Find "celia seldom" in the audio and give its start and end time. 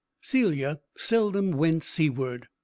0.19-1.51